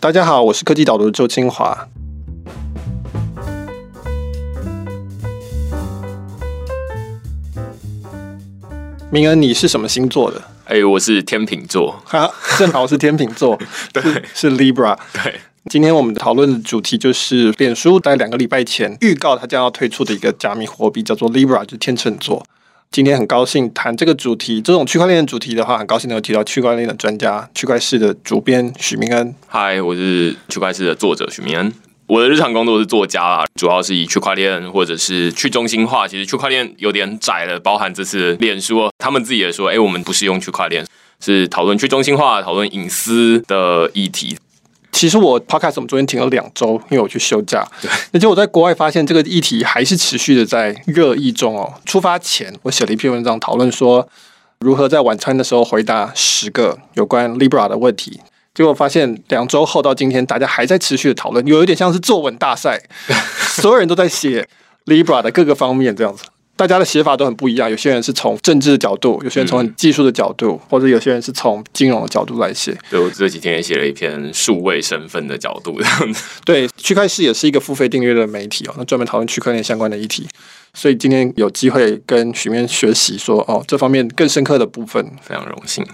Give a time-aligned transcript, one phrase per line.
[0.00, 1.88] 大家好，我是科技导读的周清华。
[9.10, 10.40] 明恩，你是什么星座的？
[10.66, 12.00] 哎、欸，我是天秤座。
[12.04, 13.58] 哈，正好是天秤座，
[13.92, 14.00] 对，
[14.32, 14.96] 是 Libra。
[15.12, 22.46] 对，今天我们讨论的主题就是脸书在两个礼拜前预告，它将要推出的一个加密货币，叫做 Libra，就是天秤座。
[22.90, 29.34] 今天很高兴谈这个主题，这种区块链的主题的话，很高兴能够提到区块链的专家，区块势的主编许明恩。
[29.46, 31.72] 嗨，我是区块势的作者许明恩。
[32.06, 36.08] 我的日常工作是作家啦，主要是以区块链或者是去中心化。
[36.08, 40.84] 其实区块链有点窄了，包含这次脸书他们自己也说，哎，我们不是用区块链，
[41.20, 44.38] 是讨论去中心化、讨论隐私的议题。
[44.98, 47.64] 其实我 podcast 我们昨天停了两周，因为我去休假。
[47.80, 51.72] 对，而且我在国外发现这个议题还是持续的在热议中哦。
[51.84, 54.08] 出发前，我写了一篇文章讨论说
[54.58, 58.20] 如何在晚餐的时候回答十个有关 Libra 的问题。
[58.52, 62.82] 结果发现两周后到今天，大家还在持续的讨论，有一点像是作文大赛，
[63.38, 64.48] 所有人都在写
[64.86, 66.24] Libra 的各个方面这样子。
[66.58, 72.76] 大家的写法都很不一样，有些人是从政治的角度，有些人从技术的角度，或者有些人是从金融的角度来写。
[72.90, 76.24] 对，我这几天也写了一篇数位身份的角度这样子。
[76.44, 80.26] 对，区块链也是一个付费订阅的媒体哦，那专门讨论区块链相关的议题。
[80.74, 85.86] 所以今天有机会跟许面学习说哦，这方面更深刻的部分，非常荣幸。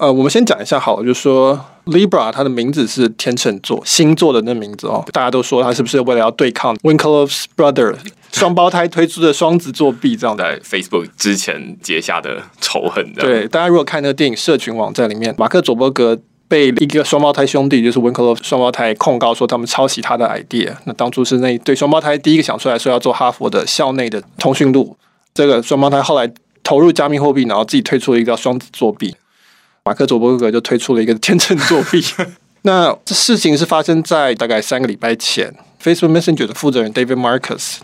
[0.00, 7.94] 呃，我们先讲一下好了，就是说 Libra 它的名字是天秤座星座的那名字哦，大家都说它是不是为了要对抗 Winklevoss Brother
[8.32, 13.20] 双胞胎推出的双子作弊这样在 Facebook 之前结下的仇恨的。
[13.20, 20.72] 对，大家如果看那个电影社群网站里面，马克佐伯格被一个双胞胎兄弟，就是 Winklevoss 双胞胎控告说他们抄袭他的 idea。
[20.84, 24.96] 那当初是那对双胞胎第一个想出来说要做哈佛的校内的通讯录，
[25.34, 29.14] 这个双胞胎后来投入加密货币，然后自己推出了一个叫双子作弊。
[29.90, 32.00] 马克·佐伯格就推出了一个天秤作弊。
[32.62, 35.52] 那这事情是发生在大概三个礼拜前。
[35.82, 37.78] Facebook Messenger 的负责人 David Marcus，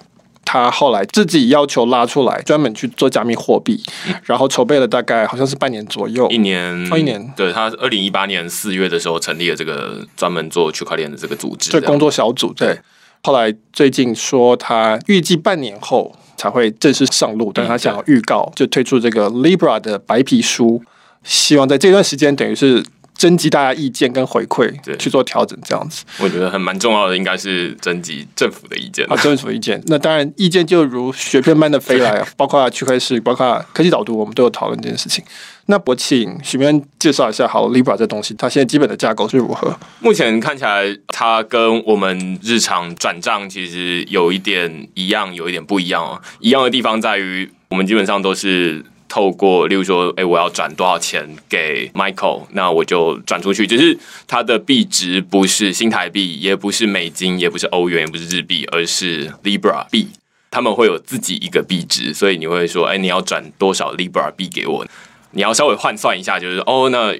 [0.45, 3.83] 他后来自己要求拉出来，专门去做加密货币，
[4.23, 7.33] 然后筹备了大概好像是半年左右，一年，哦，一年。
[7.37, 12.53] 对，他二零一八年四月的时候成立了这个专门做区块链的这个组织，对工作小组。
[12.53, 12.79] 对，
[13.25, 20.81] 后来最近说他预计半年后才会正式上路，但他想要预告，就推出这个 Libra 的白皮书。
[21.27, 22.83] 希望在这段时间，等于是
[23.19, 26.05] 征集大家意见跟回馈，去做调整，这样子。
[26.21, 29.83] 我觉得很蛮重要的，应该是征集政府的意见啊，政府意见。
[29.87, 35.25] 那当然，意见就如雪片般的飞来， 包括区块势，包括科技导读，我们都有讨论这件事情。
[35.69, 39.77] 那我请许明介绍一下，好，Libra 这东西，它现在基本的架构是如何？
[40.01, 46.21] 目前看起来，它跟我们日常转账其实有一点一样，有一点不一样哦。
[46.41, 48.85] 一样的地方在于，我们基本上都是。
[49.09, 53.67] 透过，例如说，哎，我要转多少钱给 Michael，那我就转出去。
[53.67, 60.09] 只是它的币值不是新台币，也不是美金，也不是欧元，也不是日币，而是 Libra 币。
[60.51, 64.87] 他们会有自己一个币值，所以你会说，哎，你要转多少 Libra 币给我？
[65.33, 67.15] 你要稍微换算一下，就是哦，那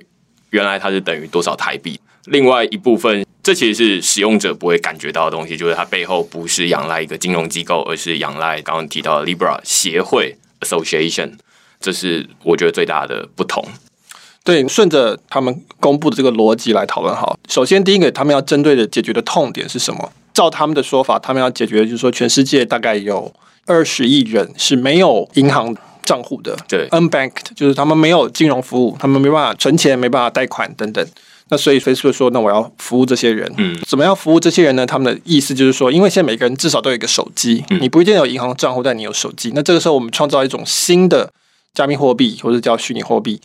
[0.51, 2.01] 原来它是等于多少台币？
[2.27, 11.33] 另外一部分，这其实是使用者不会感觉到的东西，就是它背后不是仰赖一个金融机构，而是仰赖刚刚提到的 Libra 协会 Association。
[11.81, 13.65] 这是我觉得最大的不同。
[14.45, 17.37] 对，顺着他们公布的这个逻辑来讨论好。
[17.49, 20.13] 首先，第一个，他们要针对的解决的痛点是什么？
[20.33, 23.33] 照他们的说法，他们要解决的就是说，全世界大概有
[23.67, 31.05] 二十亿人是没有银行账户的，对，unbanked，就是他们没有金融服务，他们没办法存钱，没办法贷款等等。
[31.49, 33.53] 那所以 Facebook 说，那我要服务这些人。
[33.57, 34.87] 嗯，怎么样服务这些人呢？
[34.87, 39.51] 他们的意思就是说，因为现在每个人至少都有一个手机，你不一定有银行账户，但你有手机。
[39.57, 41.29] 那这个时候，我们创造一种新的。
[41.77, 43.41] 加密货币或者叫虚拟货币，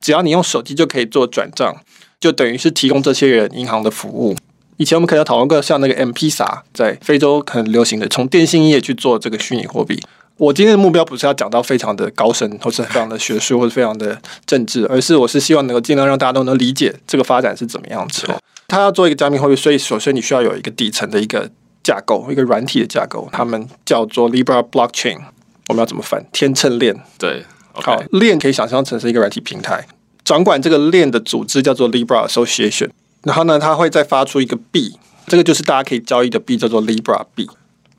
[0.00, 1.74] 只要你用手机就可以做转账，
[2.20, 4.36] 就等于是提供这些人银行的服务。
[4.76, 9.98] 以前我们可能讨论过，像那个 M-Pesa 在非洲很流行的，从电信业去做这个虚拟货币。
[10.36, 18.28] 我今天的目标不是要讲到非常的高深，或是非常的学术，或者非常的政治，而是我是希望能够尽量让大家都能理解这个发展是怎么样子。
[18.68, 21.48] 他要做一个加密货币，所以首先你需要有一个底层的一个
[21.82, 25.20] 架构，一个软体的架构，他们叫做 Libra Blockchain。
[25.68, 26.26] 我们要怎么翻？
[26.32, 26.94] 天秤链。
[27.16, 27.44] 对。
[27.82, 29.86] 好，链可以想象成是一个软体平台，
[30.24, 32.90] 掌管这个链的组织叫做 Libra Association。
[33.22, 34.96] 然后呢，它会再发出一个币，
[35.26, 37.48] 这个就是大家可以交易的币，叫做 Libra 币。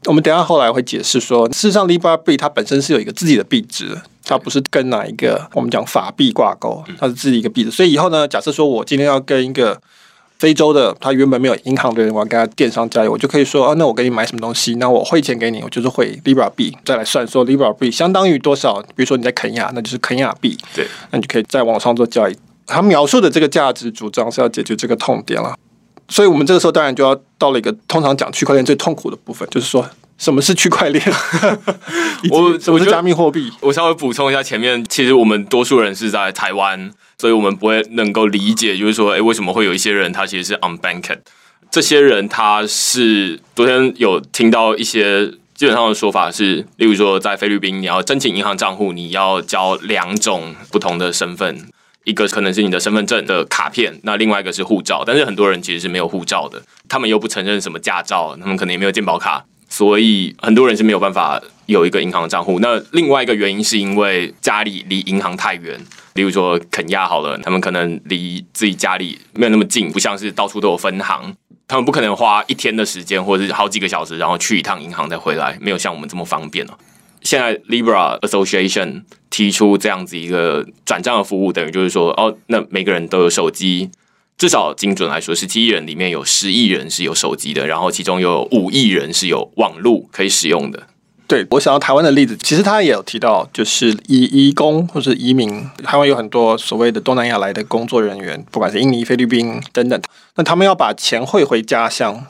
[0.06, 7.72] 我们等一下后来会解释说，事实上 Libra 币它本身是有一个自己的币值，它不是跟哪一个我们讲法币挂钩，它是自己一个币值。
[7.72, 9.78] 所以以后呢，假设说我今天要跟一个
[10.40, 18.82] 非洲的，他原本没有银行的人，我要跟他电商交易，我就可以说，啊，那我给你买什么东西，那我汇钱给你，我就是汇 Libra 币，再来算说 Libra 币相当于多少。
[18.96, 22.38] 比如说你在肯亚，那就是肯亚币，对，那你就可以在网上做交易。
[22.66, 25.56] 他描述的这个价值主张是要解决这个痛点了。
[26.10, 29.88] 所以我们这个时候当然就要到了一个通常讲区块链最痛苦的部分，就是说
[30.18, 31.04] 什么是区块链？
[32.32, 33.52] 我什么是加密货币？
[33.60, 41.20] 我稍微补充一下，前面其实我们多数人是在台湾，所以我们不会能够理解，就是说，哎，为什么会有一些人他其实是 unbanked？
[41.70, 51.68] 这些人他是昨天有听到一些基本上的说法是，例如说在菲律宾，你要申请银行账户，你要交两种不同的身份。
[52.08, 62.60] 一个可能是你的身份证的卡片，那另外一个是护照，但是很多人其实是没有护照的，他们又不承认什么驾照，他们可能也没有健保卡，所以很多人是没有办法有一个银行账户。
[62.62, 65.78] 那另外一个原因是因为家里离银行太远，
[66.14, 71.36] 例如说肯亚好了，他们可能离自己家里没有那么近，不像是到处都有分行，
[71.68, 76.78] 他们不可能花一天的时间或者是好几个小时，然后去一趟银行再回来，没有像我们这么方便了。
[77.28, 83.90] 现在 Libra Association 提出这样子一个转账的服务，等于就是说，哦，那每个人都有手机，
[84.38, 90.88] 至少精准来说，十七亿人里面有十亿人是有手机的，然后其中有五亿人是有网路可以使用的。
[91.28, 100.02] 对，我想到台湾的例子，其实他也有提到，就是移移工或是移民，台湾有很多所谓的东南亚来的工作人员，不管是印尼、菲律宾等等，
[100.36, 102.26] 那他们要把钱汇回家乡，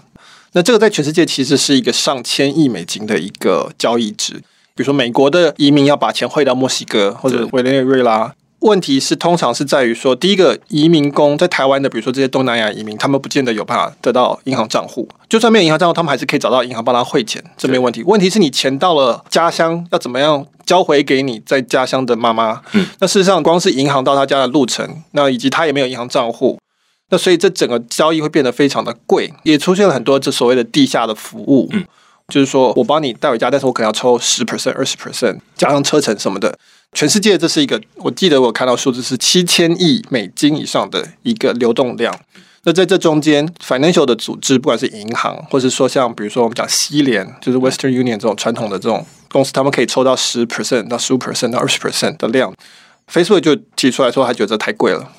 [0.54, 4.42] 那这个在全世界其实是一个上千亿美金的一个交易值。
[4.78, 18.04] 比如说，美国的移民要把钱汇到墨西哥或者委内瑞拉，问题是通常是在于说，第一个移民工在台湾的，比如说这些东南亚移民，他们不见得有办法得到银行账户，就算没有银行账户，他们还是可以找到银行帮他汇钱，这没问题。
[18.04, 22.62] 问题是你钱到了家乡，要怎么样交回给你在家乡的妈妈？
[22.74, 26.60] 嗯，那事实上，光是银行到他家的路程，那以及他也没有银行账户，
[27.10, 31.68] 那所以这整个交易会变得非常的贵，也出现了很多这所谓的地下的服务。
[31.72, 31.84] 嗯。
[32.34, 36.58] 就是说我帮你带回家，但是我可能要抽十 percent、二十 percent，加上车程什么的。
[36.94, 42.14] 全世界这是一个，我记得我看到数字是七千亿美金以上的一个流动量。
[42.64, 52.54] 那在这中间，financial 的组织，不管是银行，或是说像比如说我们讲西联，就是 Western Union 这种传统的这种公司，他们可以抽到十 percent 到十五 percent 到二十 percent 的量。
[53.10, 55.10] Facebook 就提出来说，他觉得这太贵了。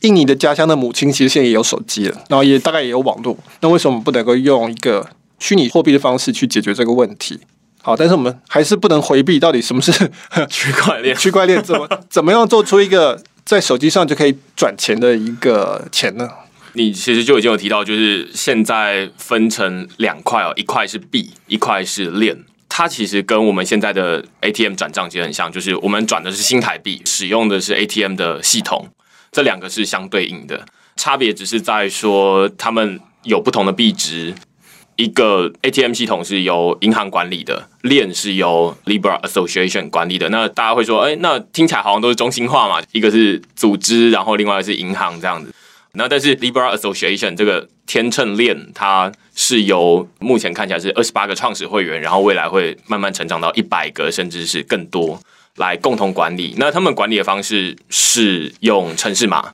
[0.00, 5.08] 印尼的家乡的母亲其实现在也有手机了，然后也大概也有网络，那为什么不能够用一个？
[5.42, 7.40] 虚拟货币的方式去解决这个问题，
[7.82, 9.90] 好，但是我们还是不能回避到底什么是
[10.48, 11.14] 区块链？
[11.18, 16.30] 区块链怎么怎么样做出一个在手机上就可以转钱的一个钱呢？
[16.74, 22.38] 你其实就已经有提到，就是现在分成两块哦，一块是币，一块是链。
[22.68, 28.88] 它其实跟我们现在的 ATM 转账其实很像，就是我们转的是新台币，使用的是 ATM 的系统，
[29.32, 30.64] 这两个是相对应的，
[30.96, 34.32] 差别只是在说他们有不同的币值。
[34.96, 40.28] 一个 ATM 系统是由银行管理的，链是由 Libra Association 管理的。
[40.28, 42.84] 那大家会说，哎，那听起来好像都是中心化嘛？
[42.92, 45.52] 一个是组织，然后另外一个是银行这样子。
[45.94, 55.20] 那但是 Libra Association 这个天秤链，它是由目前看起来是二十八个创始会员，然后未来会慢慢成长到一百个，甚至是更多
[55.56, 56.54] 来共同管理。
[56.58, 59.52] 那他们管理的方式是用城市码。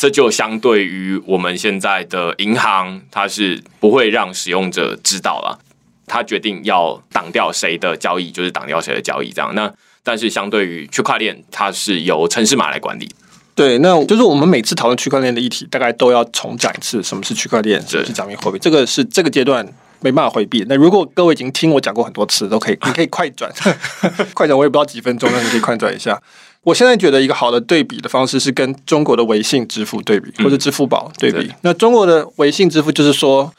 [0.00, 5.58] 这就相对于我们现在的银行，它是不会让使用者知道了，
[6.06, 9.54] 它决定要挡掉谁的交易，就是挡掉谁的交易这样。
[9.54, 9.70] 那
[10.02, 13.06] 但是相对于区块链，它是由城市码来管理。
[13.54, 18.58] 对，那就是我们每次讨论区块链的议题，大概都要重讲一次什么是区块链，什么是加密货币。
[18.58, 19.62] 这个是这个阶段
[20.00, 20.64] 没办法回避。
[20.66, 23.52] 那如果各位已经听我讲过很多次，都可以，你可以快转，
[24.32, 26.18] 快转，我也不知道几分钟，那你可以快转一下。
[26.62, 31.38] 我现在觉得一个好的对比的方式是跟中国的微信支付对比，或者支付宝对比。
[31.46, 33.50] 嗯、那中国的微信支付就是说，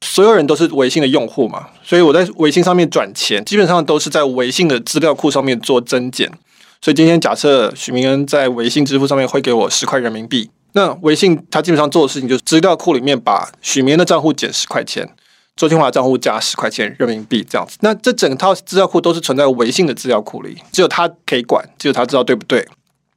[0.00, 6.28] 所有人都是微信的用户嘛，所以我在微信上面转钱，基本上都是在微信的资料库上面做增减。
[6.80, 15.08] 所以今天假设许明恩在微信支付上面会给我十块人民币，那微信他基本上做的事情就是资料库里面把许明恩的账户减十块钱。
[15.58, 22.64] 周清华账户加十块钱人民币这样子，那这整套资料库都是存在微信的资料库里，只有他可以管，只有他知道对不对？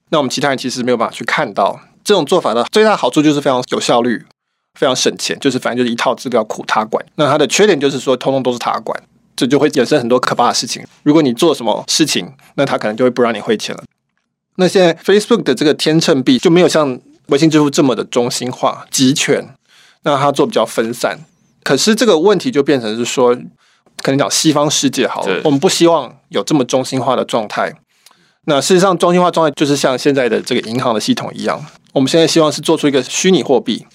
[0.10, 4.26] 那我们其他人其实没有办法去看到这种做法的最大好处就是非常有效率，
[4.74, 7.06] 非常省钱，就是反正就是一套资料库他管。
[7.16, 9.00] 那它的缺点就是说，通通都是他管，
[9.36, 10.84] 这就会衍生很多可怕的事情。
[11.04, 13.84] 如果你做什么事情，那他可能就会不让你汇钱了。
[14.56, 19.48] 那现在 Facebook 的这个天秤币就没有像微信支付这么的中心化、集权，
[20.02, 21.20] 那它做比较分散。
[21.64, 23.36] 可是这个问题就变成是说，
[24.02, 27.74] 可能讲西方世界好了，我们不希望有这么中心化的状态。
[28.46, 31.64] 那事实上，中心化状态就是像现在的这个银行的系统一样。
[31.94, 33.86] 我们现在希望是做出一个虚拟货币。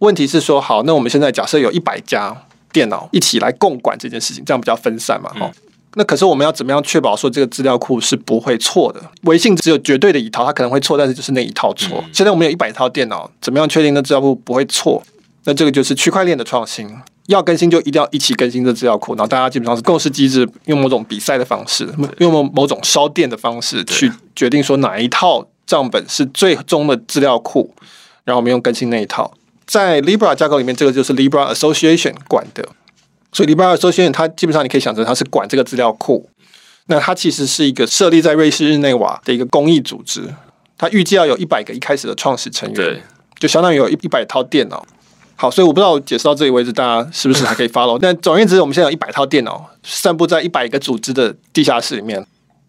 [0.00, 2.36] 问题是说，好，那我们现在假设有一百家
[2.72, 5.30] 电脑一起来共管这件事情，这样比较分散嘛？
[5.30, 5.52] 哈、嗯，
[5.94, 9.00] 那可是我们要怎么样确保说这个资料库是不会错的？
[9.22, 12.02] 微信只有绝对的一套，它可能会错，但是就是那一套错。
[12.04, 15.02] 嗯、现在我们有一百套电脑，怎么样确定那资料库不会错？
[15.46, 16.88] 那这个就是区块链的创新。
[17.26, 27.74] 要更新就一定要一起更新这资料库，然后大家基本上是共识机制，用某种比赛的方式，用某某种烧电的方式去决定说哪一套账本是最终的资料库，
[28.22, 29.32] 然后我们用更新那一套。
[29.66, 32.68] 在 Libra 架构里面，这个就是 Libra Association 管的，
[33.32, 36.30] 所以 Libra Association 它基本上你可以想成它是管这个资料库。
[36.86, 40.32] 那它其实是一个设立在瑞士日内瓦的一个公益组织，
[40.78, 43.02] 它预计要有一百个一开始的创始成员，对，
[43.40, 44.86] 就相当于有一一百套电脑。
[45.38, 47.98] 好，所以我不知道我解释到这里为止，大家是不是还可以 follow？
[48.00, 52.26] 但总而言之，我们现在有一百套电脑散布在一百个组织的地下室里面，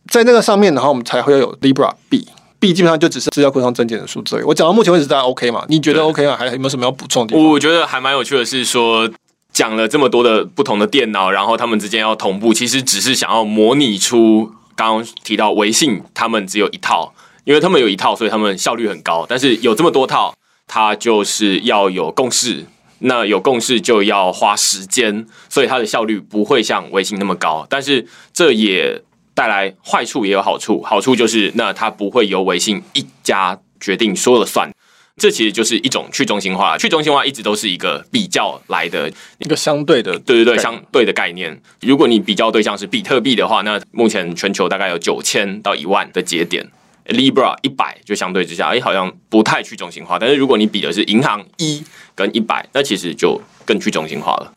[0.10, 4.44] 在那个上面，然后我们才会有 Libra B，B 基本上就只是资料库上增减的数字而已。
[4.44, 5.64] 我讲到目前为止，大家 OK 吗？
[5.70, 6.36] 你觉得 OK 吗？
[6.38, 7.38] 还有没有什么要补充的？
[7.38, 9.10] 我觉得还蛮有趣的是说，
[9.54, 17.14] 讲了这么多的不同的电脑，然后他们之间要同步，其实只是想要模拟出刚刚提到微信，他们只有一套，
[17.46, 19.26] 因为他们有一套，所以他们效率很高。
[19.30, 20.36] 但是有这么多套。
[20.68, 22.66] 它就是要有共识，
[23.00, 27.66] 那有共识就要花时间，所以它的效率不会像微信那么高。
[27.70, 29.02] 但是这也
[29.34, 30.82] 带来坏处，也有好处。
[30.84, 34.70] 好处就是，那它不会由微信一家决定说了算。
[35.16, 36.78] 这其实就是一种去中心化。
[36.78, 41.60] 去中心化一直都是一个比较来的一个相对的，对对对，相对的概念。
[41.82, 46.68] 如果你比较对象是比特币的话，那目前全球大概有九千到一万的节点。
[47.08, 50.18] Libra 一百就相对之下，哎，好像不太去中心化。
[50.20, 51.84] 但是如果你比的是银行一
[52.16, 54.54] 跟一百，那其实就更去中心化了。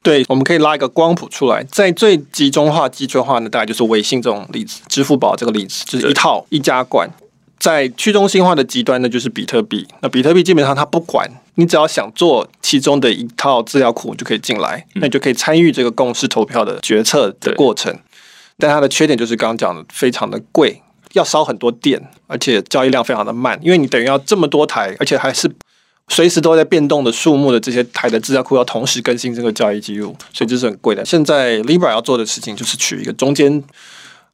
[0.00, 7.10] 对，我们可以拉一个光谱出来，在最集中化、集中化呢，大概就是微信这种例子，支付宝这个例子，就是一套一家管。
[7.58, 9.84] 在去中心化的极端呢，就是比特币。
[10.00, 17.98] 那比特币基本上它不管，你只要想做其中的一套资料库就可以进来，那你就可以参与这个共识投票的决策的过程。
[18.56, 20.80] 但它的缺点就是刚刚讲的，非常的贵。
[21.12, 25.50] 要烧很多电，而且交易量非常的慢，因为你等于要这么多台，而且还是
[26.08, 31.04] 随时都在变动的数目的这些台的资料库要同时更新这个交易记录，所以这是很贵的。
[31.04, 33.62] 现在 Libra 要做的事情就是取一个中间，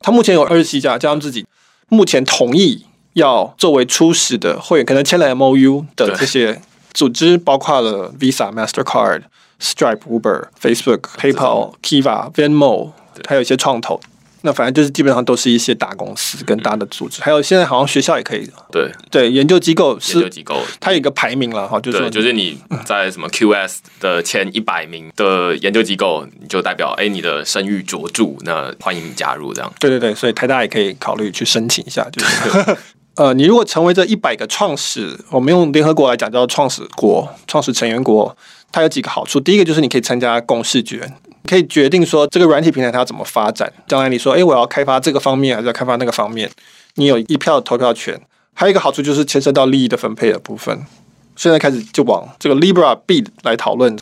[0.00, 1.44] 它目前有二十七家，加上自己
[1.88, 6.60] 目前同意要作为初始的会员，可能签了 MOU 的这些
[6.92, 9.22] 组织，包括了 Visa、Mastercard、
[9.60, 12.92] Stripe、Uber、Facebook、PayPal、Kiva、Venmo，
[13.26, 14.00] 还有一些创投。
[14.46, 18.46] 那反正就是基本上都是一些大公司跟大的组织，嗯、还有现在好像学校也可以。
[18.70, 29.72] 对对，研究机构是研究机构，它有一个排名了哈，就是就是你在什么 QS 的前一百名的研究机构，你就代表哎、欸、你的声誉卓著，那欢迎你加入这样。
[29.80, 32.76] 对对对，所以台大也可以考虑去申请一下，就是
[33.16, 38.36] 呃，你如果成为这一百个创始，我们用联合国来讲叫创始国、创始成员国，
[38.70, 39.40] 它有几个好处。
[39.40, 41.10] 第一个就是你可以参加共识决。
[41.48, 43.72] 可以决定说这个软体平台它要怎么发展。
[43.86, 46.50] 将来你说，诶，我要开发这个方面，还是要开发那个方面？
[46.94, 48.20] 你有一票投票权。
[48.56, 50.86] 还有一个好处就是牵涉到利益的分配的部分。
[51.34, 53.98] 现在开始就往这个 Libra B 来讨论。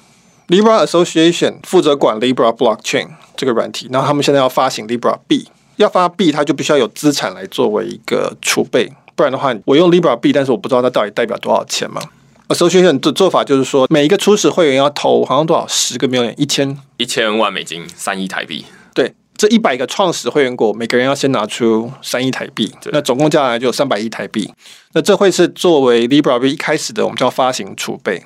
[0.48, 12.02] Libra Association 负责管 Libra Blockchain 这个软体，然后他们现在要发行 Libra B，要发 B，它就必须要有资产来作为一个储备，不然的话，我用 Libra B，但是我不知道它到底代表多少钱嘛。
[12.48, 18.64] Association 的做法就是说，每一个初始会员要投好像多少十个 million 一千一千万美金，三亿台币。
[18.92, 24.52] 对，这一百个创始会员国，每个人要先拿出三亿台币，那总共加起来就有三百亿台币。
[24.92, 28.22] 那这会是作为 Libra B 一开始的我们叫发行储备，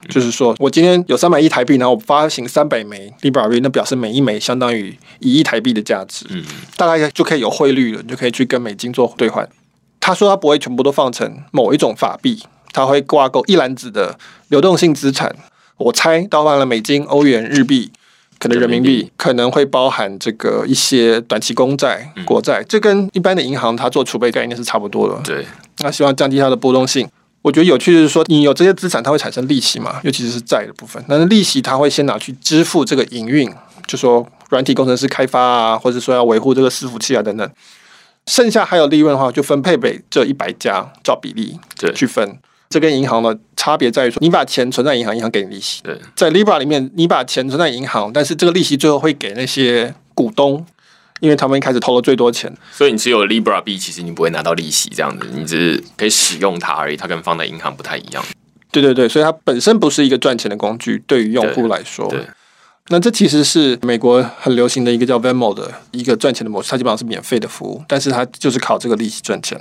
[0.00, 6.42] 嗯、就是说我今天有三百亿台币，然后我发行三百枚 Libra B，那表示每一枚相当于一亿台币的价值，嗯，
[6.76, 9.46] 大概就可以有汇率了，你就可以去跟美金做兑换。
[10.00, 12.42] 他说他不会全部都放成某一种法币。
[12.72, 15.34] 它会挂钩一篮子的流动性资产，
[15.76, 17.90] 我猜包含了美金、欧元、日币，
[18.38, 25.20] 可能人民币，可能会包含这个一些短期公债、国债，这跟一般的银行它做储备概念是差不多的。
[25.24, 25.46] 对，
[25.78, 27.08] 那希望降低它的波动性。
[27.40, 30.00] 我觉得有趣的是说，你有这些资产，它会产生利息嘛？
[30.02, 33.48] 尤其是债的部分，但是利息它会先拿去支付这个营运，
[33.86, 37.48] 就说软体工程师开发啊，或者说要维护这个伺服器啊等等。
[38.26, 42.36] 剩下还有利润的话，就分配给这一百家，照比例对去分。
[42.68, 45.80] 这跟银行的差别在于说，你把钱存在银行，银行给你利息。
[45.82, 50.66] 对，在 Libra 里面，你把钱存在银行，但是这个利息最后会给那些股东，
[51.20, 52.54] 因为他们一开始投了最多钱。
[52.70, 56.96] 所以你持有 Libra 币其实你不会拿到利息，这样子，你只是可以使用它而已。
[56.96, 58.22] 它跟放在银行不太一样。
[58.70, 62.06] 对对对，所以它本身不是一个赚钱的工具，对于用户来说。
[62.08, 62.18] 对。
[62.20, 62.28] 对
[62.90, 69.58] 那这其实是美国很流行的一个叫 Venmo 的一个赚钱的模式，它基本上是免费的服务，但是它就是靠这个利息赚钱。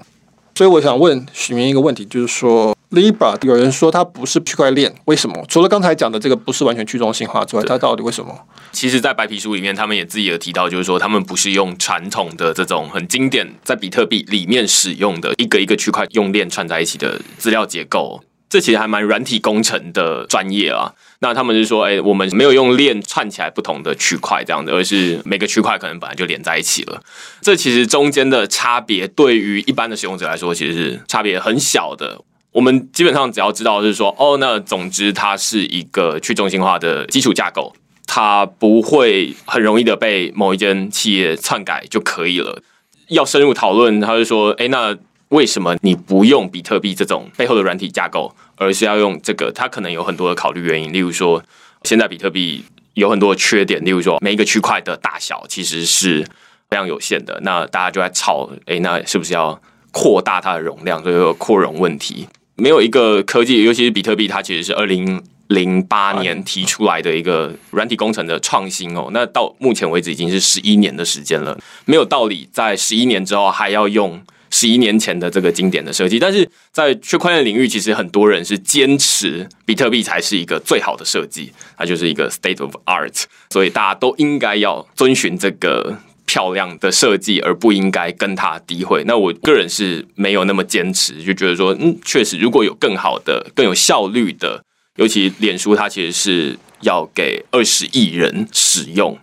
[0.55, 2.76] 所以我想问许明一个问题，就是说。
[2.91, 5.45] Libra 有人说它不是区块链，为什么？
[5.49, 8.33] 除了刚才讲的这个不是完全去中心化之外，它到底为什么？
[8.71, 18.23] 其实，在白皮书里面，他们也自己有提到，就是说他们不是用传统的这种很经典在比特币里面使用的一个一个区块用链串在一起的资料结构。
[18.49, 20.93] 这其实还蛮软体工程的专业啊。
[21.19, 27.01] 那他们是说，哎、欸，我们没有用链串起来不同的区块这样的，而是每个区块可能本来就连在一起了。
[27.41, 32.21] 这其实中间的差别，对于一般的使用者来说，其实是差别很小的。
[32.57, 37.71] 我们基本上只要知道，就是说，哦，那总之它是一个去中心化的基础架构，
[38.07, 42.63] 它不会很容易的被某一间企业篡改就可以了。
[43.09, 44.97] 要深入讨论，他就说，哎，那
[45.29, 48.33] 为什么你不用比特币这种背后的软体架构？
[48.55, 51.43] 而是要用这个，它可能有很多的考虑原因，例如说，
[51.83, 56.25] 现在比特币有很多的缺点，例如说，每一个区块的大小其实是
[56.71, 57.39] 非常有限的。
[57.43, 59.61] 那大家就在吵，诶，那是不是要
[59.91, 61.03] 扩大它的容量？
[61.03, 62.27] 所以有扩容问题。
[62.57, 69.09] 没有一个科技，尤其是比特币，它其实是二零零八年提出来的一个软体工程的创新哦。
[69.13, 74.21] 那到目前为止已经是十一年的时间了，没有道理在十一年之后还要用。
[74.49, 85.97] 十一年前的这个经典的设计，但是在区块链领域，其实很多人是坚持比特币才是一个最好的设计，它就是一个 state of art，所以大家都应该要遵循这个
[86.27, 89.03] 漂亮的设计，而不应该跟它诋毁。
[89.07, 94.61] 那我个人是没有那么坚持，就觉得说，嗯，确实如果有更好的、更有效率的，
[94.97, 99.17] 尤其脸书它其实是要给二十亿人使用，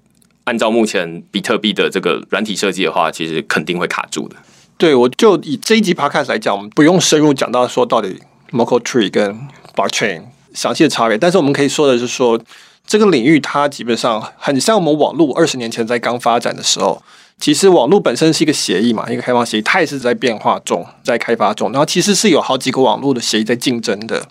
[0.44, 4.36] 按照目前比特币的这个软体设计的话，其实肯定会卡住的。
[4.76, 8.18] 对，我就以这一集 podcast 来讲，我们不用深入讲到说到底
[8.50, 9.38] Merkle Tree 跟
[9.76, 12.40] Blockchain 详细的差别，但是我们可以说的是说，
[12.86, 17.02] 这个领域它基本上很像我们网络二十年前在刚发展的时候，
[17.40, 24.26] 其实网络本身是一个协议嘛，一个开放协议，它也是在变化中，在开发中，然后其实是有好几个网络的协议在竞争的，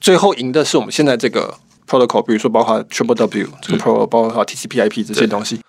[0.00, 1.54] 最后赢的是我们现在这个
[1.88, 5.60] protocol，比如说包括 Triple W 这个 protocol，包括 TCP/IP 这些东西。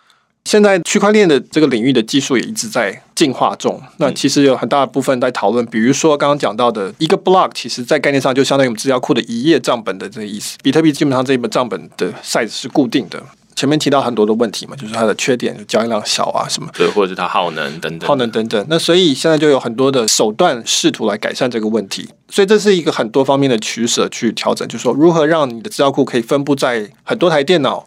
[0.48, 3.82] 现在区块链的这个领域的技术也一直在进化中。
[3.98, 10.58] 那其实有很大的部分在讨论，比如说刚刚讲到的一个 block，其实在概念上就相当于我们资料库的一页账本的这个意思。
[10.64, 13.22] 比特币基本上这一本账本的 size 是固定的。
[13.58, 18.66] 前面提到很多的问题嘛，就是它的缺点，交易量小啊什么，对，或者是它耗能等等，耗能等等。
[18.70, 22.08] 那所以现在就有很多的手段试图来改善这个问题。
[22.30, 27.86] 所以这是一个很多方面的取舍去调整，就是说如何让你的资料库可以分布在很多台电脑。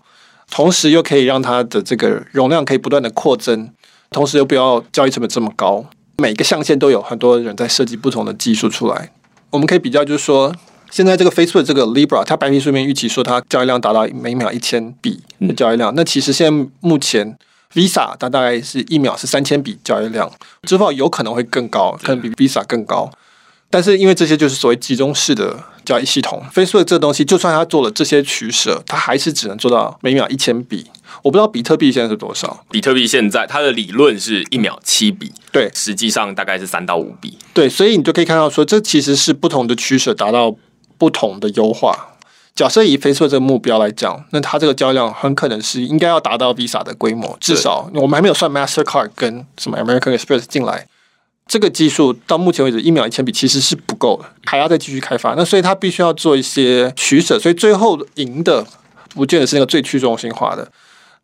[0.51, 3.71] 同时又可以让它的这个容量可以不断的扩增，
[4.11, 5.87] 同时又不要交易成本这么高。
[6.19, 9.11] 每个象限都有很多人在设计不同的技术出来。
[9.51, 10.55] 我们可以比较，就是说，
[10.91, 15.95] 现在这个 Facebook 这个 Libra，它白皮书里面预期说它交易量达到每秒一千笔的交易量。
[15.95, 17.39] 那其实现在目前
[17.73, 20.31] Visa 它大概是一秒是三千笔交易量，
[20.65, 23.11] 支付宝有可能会更高，可能比 Visa 更高。
[23.71, 30.87] 但是因为这些就是所谓集中式的交易系统，Facebook 这东西，就算它做了这些取舍，它还是只能做到每秒一千笔。
[31.23, 32.65] 我不知道比特币现在是多少。
[32.71, 37.37] 比特币现在它的理论是一秒七笔，对，实际上大概是三到五笔。
[37.53, 40.55] 对，所以你就可以看到说，这其实是不同的取舍达到
[40.97, 42.09] 不同的优化。
[42.55, 50.87] 假设以 Facebook 这个目标来讲，那它这个交易量很可能是应该要达到 Visa 的规模，至少我们还没有算 Mastercard 跟什么 American Express 进来。
[51.51, 55.35] 这个技术到目前为止，一秒一千笔其实是不够的，还要再继续开发。
[55.35, 58.65] 那所以它必须要做一些取舍，所以最后赢的
[59.17, 60.71] 不见得是那个最去中心化的，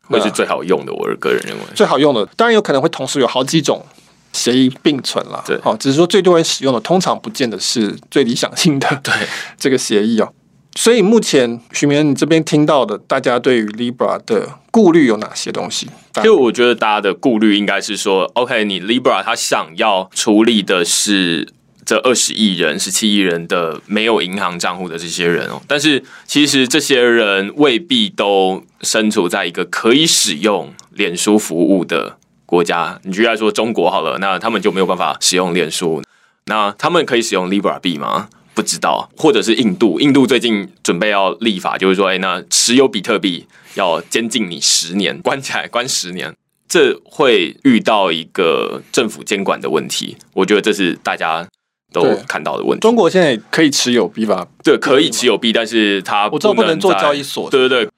[0.08, 0.92] 会是最好用的。
[0.92, 3.86] 我是个人认为最好用的，当然有可能会同时有好几种
[4.32, 5.44] 协议并存了。
[5.46, 9.00] 对，好，只是说最多人使用的，通常不见得是最理想性的。
[9.04, 9.14] 对，
[9.56, 10.32] 这个协议哦。
[10.74, 15.88] 所以目前许铭恩，你这边听到的，大家对于 Libra 的顾虑有哪些东西？
[16.22, 21.48] 其实我觉得大家的顾虑应该是说，OK，你 Libra 它想要处理的是
[21.84, 32.98] 这二十亿人、十七亿人的没有银行账户的这些人哦，但是其实这些人未必都身处在一个可以使用脸书服务的国家。
[33.04, 36.02] 你举例说，中国好了，那他们就没有办法使用脸书，
[36.46, 38.28] 那他们可以使用 Libra 币吗？
[38.56, 46.34] 不知道，或者是印度，印度最近准备要立法，就是说，哎，那持有比特币要监禁你十年，关起来关十年，
[46.66, 50.16] 这会遇到一个政府监管的问题。
[50.32, 51.46] 我觉得这是大家
[51.92, 52.80] 都看到的问题。
[52.80, 54.48] 中国现在可以持有币吧？
[54.64, 57.50] 对，可以持有币，但是它我知道不能做交易所。
[57.50, 57.90] 对对对，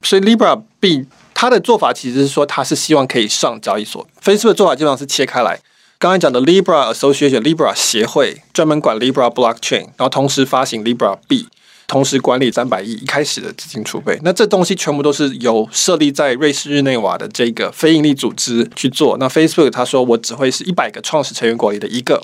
[0.00, 4.08] 所以 Libra 币它的做法其实是说，它是希望可以上交易所。
[4.22, 5.60] Facebook 的做法基本上是切开来。
[5.98, 11.46] 刚才讲的 Libra Association Libra 协会专门管 Libra Blockchain，然后同时发行 Libra 币，
[11.86, 14.18] 同时管理三百亿一开始的资金储备。
[14.22, 19.16] 那这东西全部都是由设立在瑞士日内瓦的这个非营利组织去做。
[19.18, 22.22] 那 Facebook 他说我只会是一百个创始成员国里的一个，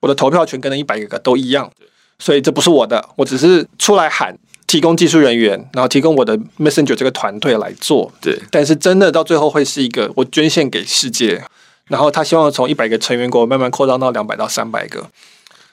[0.00, 1.70] 我的投票权跟那一百个都一样，
[2.18, 8.10] 所以这不是我的，我只是出来喊，提供技术人员，然后提供我的 Messenger 这个团队来做。
[8.20, 11.44] 对，但是真的到最后会是一个我捐献给世界。
[11.90, 15.10] 然后他希望从一百个成员国慢慢扩张到两百到三百个，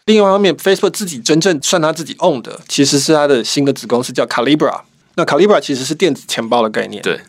[0.06, 4.82] 另外一方面，Facebook 自己真正算他自己 own 的，其实是他的新的子公司叫 Calibra。
[5.13, 7.03] 那 Calibra 其实是电子钱包的概念。
[7.03, 7.19] 对，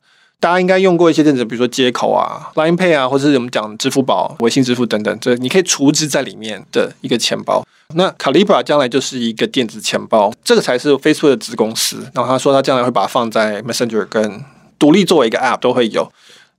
[0.40, 7.62] 大家应该用过一些电子，比如说接口啊、Line Pay 啊，或者是我们讲支付宝、微信支付等等，这你可以储值在里面的一个钱包。
[7.94, 12.08] 那 Calibra 将来就是一个电子钱包，这个才是 Facebook 的子公司。
[12.14, 14.44] 然后他说他将来会把它放在 Messenger 跟
[14.78, 16.12] 独立作为一个 App 都会有，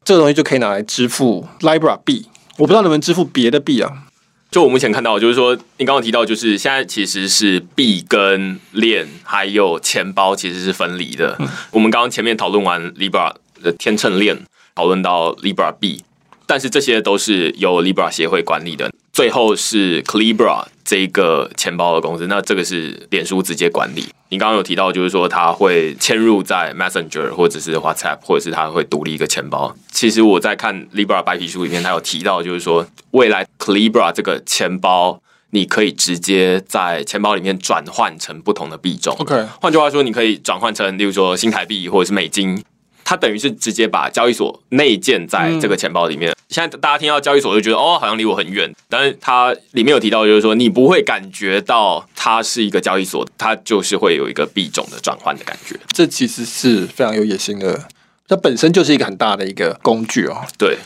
[0.09, 2.25] 这个东西就可以拿来支付 Libra 币。
[2.57, 4.07] 我不知道能不能支付别的币啊。
[4.49, 11.35] 就我目前看到，就是说，你刚刚提到，就是现在其实是币跟链还有钱包其实是分离的。
[11.37, 14.35] 嗯、我们刚刚前面讨论完 Libra 的天秤链，
[14.73, 16.03] 讨论到 Libra 币，
[16.47, 18.91] 但是这些都是由 Libra 协会管理的。
[19.19, 24.05] 最后是 Calibra 这一个钱包的公司，那这个是脸书直接管理。
[24.29, 29.75] 你刚刚有提到，就是说它会嵌入在 Messenger 或者是 WhatsApp，或者是它会独立一个钱包。
[29.91, 39.13] 其实我在看 Libra 白皮书里面，它有提到，就是说未来 Calibra 这个钱包，你可以直接在钱包里面转换成不同的币种。
[39.19, 42.63] OK，换句话说，你可以转换成，例如说新台币或者是美金。
[43.09, 46.29] 它等于是直接把交易所内建在这个钱包里面。
[46.31, 48.71] 嗯、现在大家听到交易所就觉得哦，好像离我很远。
[48.87, 55.75] 但是它里面有提到，就是说你不会感觉到它是一个交易所，它就是会有一个币种的转换的感觉。
[55.91, 57.87] 这其实是非常有野心的。
[58.27, 60.45] 它本身就是一个很大的一个工具哦。
[60.59, 60.77] 对，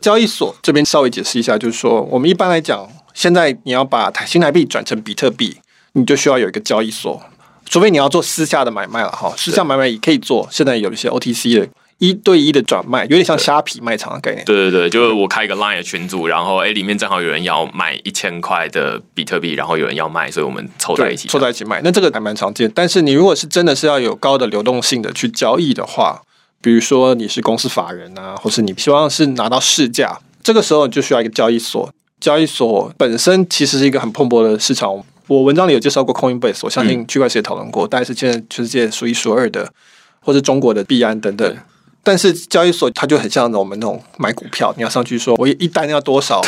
[0.00, 5.58] 交易所这边稍微解释一下，就是说我们一般来讲，现在你要把台新台币转成比特币，
[5.92, 7.22] 你就需要有一个交易所。
[7.66, 10.46] 除非你要做私下的买卖了哈，私下买卖也可以做。
[10.50, 14.44] 现在有一些 OTC 的一对一的转卖，有点像虾皮卖场的概念。
[14.44, 21.80] 对对对，就是我开一个 Line 的群组，然后哎，里面正好有人要买一千块的比特币，然后有人要卖，所以我们凑在一起，凑在一起卖。
[21.84, 22.70] 那这个还蛮常见。
[22.74, 26.20] 但是你如果是真的是要有高的流动性的去交易的话，
[26.60, 31.88] 比如说你是公司法人啊，或是你希望是拿到市价，这个时候你就需要一个交易所。
[32.20, 35.02] 交易所本身其实是一个很蓬勃的市场。
[35.32, 39.72] 我文章里有介绍过 Coinbase，我相信区块链也讨论过，大概是现在全世界数一数二的，
[40.20, 41.56] 或是中国的币安等等。
[42.02, 46.42] 但是交易所它就很像我们那种买股票，你要上去说，我一单要多少，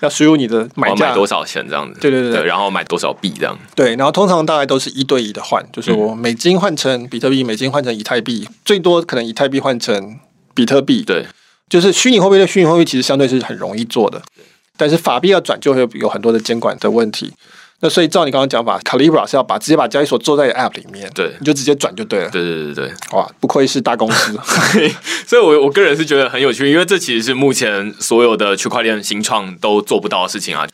[0.00, 2.00] 要输入你的买价，买多少钱这样子。
[2.00, 3.56] 对对对，对，然后买多少币这样。
[3.76, 10.18] 对，然后通常大概都是一对一的换，就是我美金换成比特币，美金换成以太币，最多可能以太币换成
[10.52, 11.04] 比特币。
[11.04, 11.24] 对，
[11.68, 14.20] 就是虚拟货币的虚拟货币其实相对是很容易做的，
[14.76, 17.32] 但是法币要转就会有很多的监管的问题。
[17.80, 22.30] 那所以照你刚刚讲法，Calibra 是要把直接把交易所做在 App 里面，对，你就直接转就对了。
[22.30, 24.32] 对对对对，哇，不愧是大公司。
[25.26, 30.66] 所以，我我个人是觉得很有趣，因为这其实是目前所有的区块链新创都做不到的事情啊。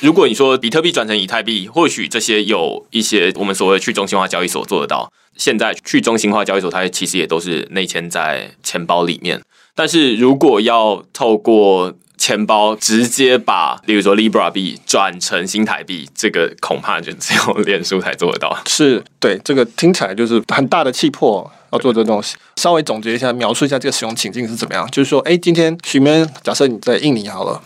[0.00, 5.10] 如果你说比特币转成以太币，或许这些有一些我们所谓去中心化交易所做得到。
[5.36, 9.40] 现在去中心化交易所，它其实也都是内嵌在钱包里面。
[9.76, 18.58] 但是如果要透过钱包直接把，例如说 Libra 币转成新台币，这个恐怕就只有 脸书才做得到。
[18.66, 22.36] 是对，这个听起来就是很大的气魄要做这东西。
[22.56, 24.86] 稍微总结一下，描述一下这个使用情境是怎么样。
[24.90, 27.62] 就是说，哎，今天许明，假设你在印尼好了，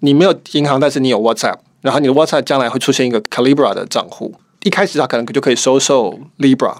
[0.00, 6.76] 你没有银行，但是你有 WhatsApp，然后你的 WhatsApp 将来会出现一个 Calibra 的账户，一开始它可能就可以收受 Libra。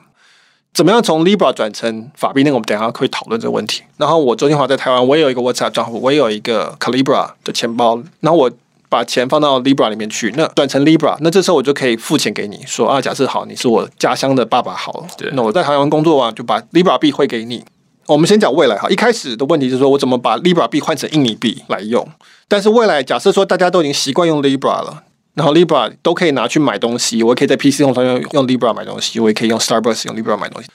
[0.74, 2.42] 怎么样从 Libra 转成法币？
[2.42, 3.82] 那个我们等一下会讨论这个问题。
[3.98, 8.02] 然后我周金华在台湾，我也有一个 WhatsApp 账户，我也有一个 Calibra 的钱包。
[8.20, 8.50] 然后我
[8.88, 17.62] 把钱放到 Libra 里面去，那转成 Libra，那这时候我就可以付钱给你，说啊，假设好，你是我家乡的爸爸好了，对，那我在台湾工作完就把 Libra 币汇给你。
[18.06, 22.06] 我们先讲未来哈，一开始的问题就是说我怎么把 Libra 币换成印尼币来用？
[22.48, 25.04] 但是未来假设说大家都已经习惯用 Libra 了。
[25.34, 30.68] 然后 Libra 都可以拿去买东西，我也可以在 PC 上用用 Libra 买东西，我也可以用 Starbucks 用 Libra 买东西。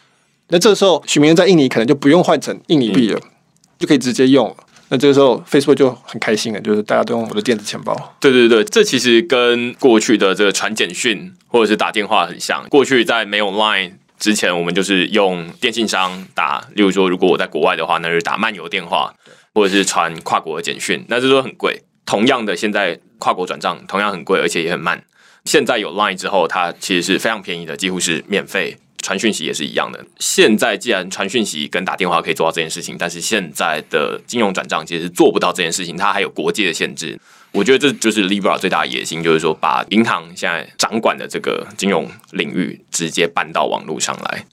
[0.49, 3.29] 那这个时候，许明在印尼可能就不用换成印尼币了，嗯、
[3.77, 4.55] 就可以直接用了。
[4.89, 8.15] 那这个时候，Facebook 就很开心了，就是大家都用我的电子钱包。
[8.21, 12.65] 对对对，这其实跟过去的这个传简讯或者是打电话很像。
[12.69, 19.13] 过去在没有 Line 之前，我们就是用电信商打，例如说，如果我在国外的话，那就打漫游电话，
[19.53, 21.81] 或者是传跨国的简讯，那这都很贵。
[22.07, 25.03] 同样的，现在跨国转账同样很贵，而且也很慢。
[25.45, 28.75] 现在有 Line 之后，它其实是非常便宜的，几乎是免费。
[29.03, 30.03] 传讯息也是一样的。
[30.19, 37.17] 现在既然传讯息跟打电话可以做到这件事情，但是现在的金融转账其实是做不到这件事情，它还有国界的限制。
[37.53, 44.43] 我觉得这就是 Libra 最大的野心，就是说把银行现在掌管的这个金融领域直接搬到网络上来。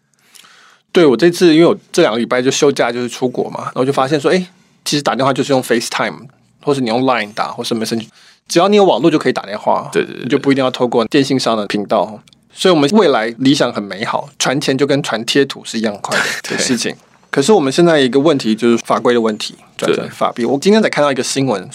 [0.92, 4.46] 对，我这次因为我这两个礼拜就休假，就是出国嘛，然后就发现说，哎，
[4.84, 6.28] 其实打电话就是用 FaceTime。
[6.64, 8.08] 或是你用 Line 打，或是 Messenger，
[8.48, 9.88] 只要你有网络就可以打电话。
[9.92, 12.18] 对对对，你就不一定要透过电信商的频道。
[12.56, 16.16] 所以，我们未来理想很美好，传钱就跟传贴图是一样快
[16.48, 16.94] 的 事情。
[17.30, 20.44] 可是，我们现在一个问题就是法规的问题，转成法币。
[20.44, 21.68] 我今天才看到一个新闻，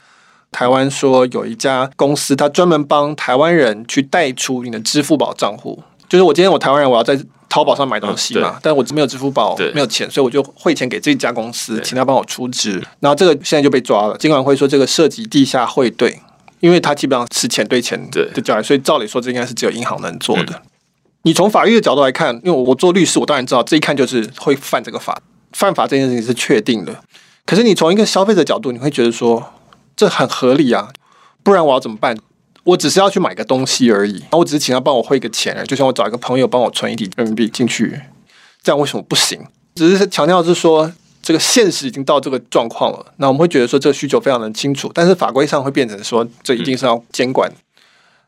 [0.54, 5.84] 台湾说有一家公司，它专门帮台湾人去带出你的支付宝账户。
[6.10, 7.18] 就是我今天我台湾人，我要在
[7.48, 12.84] 淘宝上买东西嘛，嗯、但是我没有支付宝，没有钱，所以我就汇钱给这家公司，请他帮我出资。
[13.00, 16.20] 然后这个现在就被抓了，金管会说这个涉及地下汇兑，
[16.60, 20.54] 因为他基本上是钱对钱的交易，所以照理说这应该是只有银行能做的。
[20.56, 20.62] 嗯、
[21.24, 25.22] 你从法律的角度来看，因为我做律师，我当然知道这一看就是会犯这个法，
[25.54, 26.96] 犯法这件事情是确定的。
[27.46, 29.54] 可是你从一个消费者角度，你会觉得说
[29.96, 30.90] 这很合理啊，
[31.44, 32.16] 不然我要怎么办？
[32.64, 38.00] 我只是要去买个东西而已，那我只是请他帮我汇个钱，就像我找一个朋友帮我存一笔人民币进去，
[38.62, 39.40] 这样为什么不行？
[39.76, 40.92] 只是强调是说
[41.22, 47.52] 这个现实已经到这个状况了，那我们会觉得说这个需求非常的清楚，但是法规上会变成说这一定是要监管。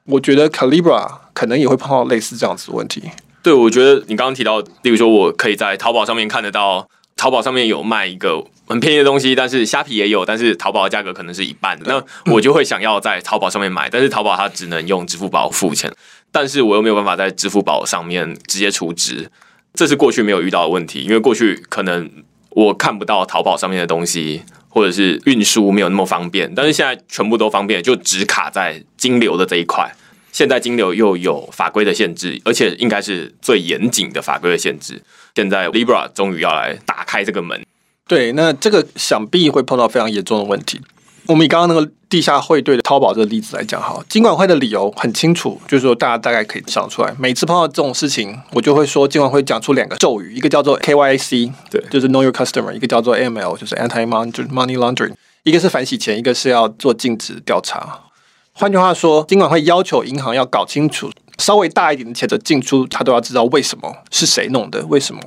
[0.06, 3.04] 我觉得 Calibra 可能也会碰到类似这样子的问题。
[3.44, 6.88] 对，我觉得你刚刚提到，例如说我可以在淘宝上面看得到。
[7.18, 11.86] 淘宝上面有卖一个很便宜的东西，但是虾皮也有，但是淘宝的价格可能是一半的。
[11.88, 15.94] 那我就会想要在淘宝上面买，但是淘宝它只能用支付宝付钱，
[16.32, 19.30] 但是我又没有办法在支付宝上面直接储值，
[19.74, 22.10] 这是过去没有遇到的问题，因为过去可能
[22.52, 29.92] 我看不到淘宝上面的东西，或者是运输没有那么方便，但是现在全部都方便，就只卡在金流的这一块。
[30.32, 35.02] 现在金流又有法规的限制，而且应该是最严谨的法规的限制。
[35.36, 37.62] 现在 Libra 终于要来打开这个门，
[38.12, 40.82] 对，那这个想必会碰到非常严重的问题。
[41.28, 47.16] 我们以刚刚那个地下汇兑的淘宝这个例子来讲，哈，金管会的理由很清楚，就是说大家大概可以想出来。
[47.18, 58.02] 每次碰到这种事情，我就会说金管会讲出两个咒语，一个叫做 KYC，对，就是 Know Your Customer，一个叫做 AML，就是 Anti Money Laundering，一个是反洗钱，一个是要做尽职调查。
[58.52, 61.10] 换句话说，金管会要求银行要搞清楚。
[61.38, 64.86] 稍微大一点的钱的进出，他都要知道为什么是谁弄的？
[64.88, 65.22] 为什么？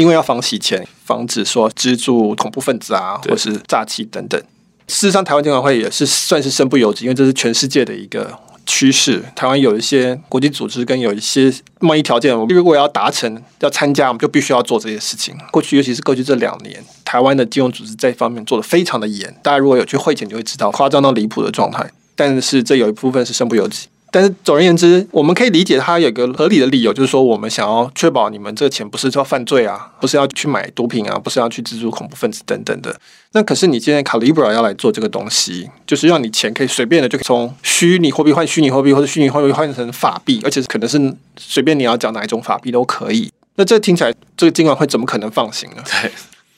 [0.00, 4.40] 因为要防洗钱，防止说资助恐怖分子啊，或是诈欺等等。
[4.88, 9.22] 事实上，台湾金管会也是算是身不由己，因为这是全世界的一个趋势。
[9.36, 15.36] 台湾有一些国际组织跟有一些贸易条件，我们如果要达成要参加，我们就必须要做这些事情。
[15.50, 19.32] 过去，尤其是过去这两年，台湾的金融组织这方面做得非常的严。
[19.42, 21.88] 大家如果有去汇钱，就会知道夸张到离谱的状态。
[22.16, 23.86] 但是这有一部分是身不由己。
[24.10, 32.94] 但是总而言之，我们可以理解它有个合理的理由，就是说我们想要确保你们这个钱不是要犯罪啊，不是要去买毒品啊，不是要去资助恐怖分子等等的。
[33.32, 43.30] 那可是你今天 Calibra 要来做这个东西，就是让你钱可以随便的就从虚拟货币换虚拟货币，或者虚拟货币换成法币，而且可能是随便你要讲哪一种法币都可以。
[43.54, 45.82] 那这听起来，这个监管会怎么可能放行呢？
[46.02, 46.10] 对。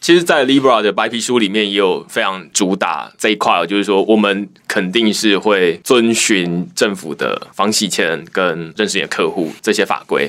[0.02, 10.28] 其实，在 Libra 的白皮书里面也有非常主打这一块，就是说我们肯定是会遵循政府的防洗钱跟认识你的客户这些法规，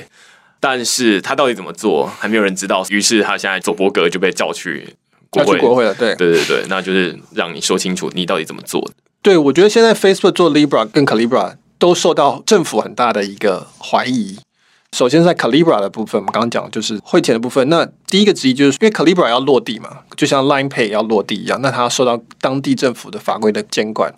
[0.60, 2.86] 但是他到底怎么做，还没有人知道。
[2.88, 4.94] 于是他现在佐伯格就被叫去
[5.28, 5.92] 国会，国会了。
[5.92, 8.92] 对，对对对，那就是让你说清楚你到底怎么做的。
[9.22, 14.38] 对，我觉得现在 Facebook 做 Libra 跟 Calibra 都受到政府很大的一个怀疑。
[14.94, 17.68] 首先，在 Calibra 的部分，我们刚刚讲就是汇钱的部分。
[17.68, 24.14] 那第一个质疑就是，因为 Calibra 要落地嘛，就像 Line Pay 要落地一样，那它要受到当地政府的法规的监管。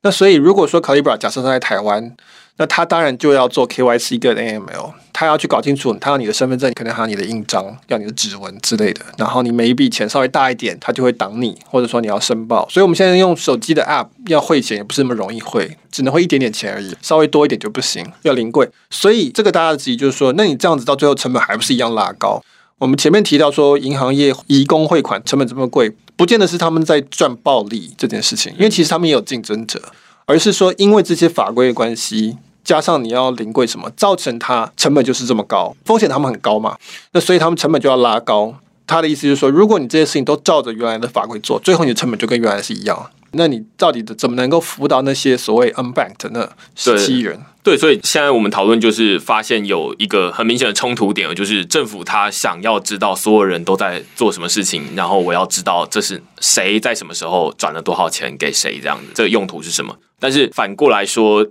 [0.00, 2.16] 那所以，如果说 Calibra 假设在台湾，
[2.58, 9.02] 那他当然就要做 KYC 跟 AML，他要去搞清楚，他要你的身份证，可能还要你的印章，要你的指纹之类的。
[9.18, 12.66] 然后你每一笔钱稍微大一点，他就会挡你，或者说你要申报。
[12.70, 18.66] 所以我们现在用手机的 App 要汇钱也不是那么容易汇，只能汇一点点钱而已，稍微多一点就不行，要临柜。
[18.88, 22.42] 所以这个大家的质疑就是说，那你这样子到最后成本还不是一样拉高？
[22.78, 29.82] 我们前面提到说，银行业移工汇款成本这么贵，不见得是他们在赚暴利这件事情，因为其实他们也有竞争者。
[30.26, 36.76] 而是说，因为这些法规的关系，加上你要临柜什么，造成它成本就是这么高，风险他们很高嘛，
[37.12, 38.54] 那所以他们成本就要拉高。
[38.88, 43.10] 他的意思就是说，如果你这些事情都照着原来的法规做，最后你的成本就跟原来是一样。
[43.32, 47.38] 那你到底怎么能够服务到那些所谓 unbanked 的十七人？
[47.62, 59.98] 对，所以现在我们讨论就是发现有一个很明显的冲突点，就是政府他想要知道所有人都在做什么事情，然后我要知道这是谁在什么时候转了多少钱给谁，这样子，这个用途是什么？
[60.20, 61.44] 但是反过来说，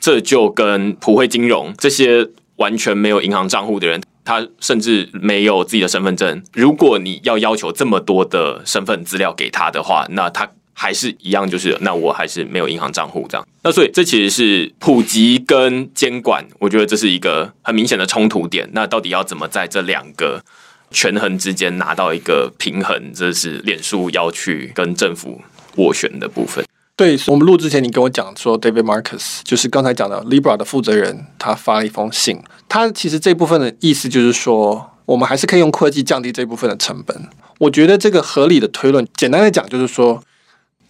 [0.00, 10.50] 这就跟普惠金融这些完全没有银行账户的人，他甚至没有自己的身份证，如果你要要求这么多的身份资料给他的话，那他。
[10.82, 13.46] 还是一样，就是那我还是没有银行账户这样。
[13.62, 18.66] 那所以这其实是普及跟监管，我觉得这是一个很明显的冲突点。
[18.72, 20.42] 那到底要怎么在这两个
[20.90, 23.12] 权衡之间拿到一个平衡？
[23.14, 25.42] 这是脸书要去跟政府
[25.76, 26.64] 斡旋的部分。
[26.96, 32.42] 对，我们录之前你跟我讲说，David Marcus 就是刚才讲的 Libra 的负责人，他发了一封信。
[32.70, 37.28] 他其实这部分的意思就是说，我们还是可以用科技降低这部分的成本。
[37.58, 40.22] 我觉得这个合理的推论，简单的讲就是说。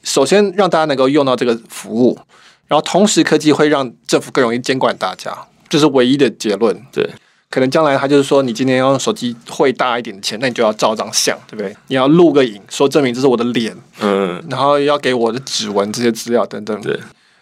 [0.02, 2.18] 首先让大家能够用到这个服务，
[2.66, 5.36] 然后同时科技会让政府更容易监管大家，
[5.68, 6.74] 这是唯一的结论。
[6.92, 7.08] 对，
[7.48, 11.76] 可能将来他就是说，你今天要用手机汇大一点的钱，那你就要照张相，对不对？
[11.88, 16.80] 你要录个影，说证明这是我的脸，嗯，然后要给我的指纹这些资料等等。
[16.80, 16.98] 对，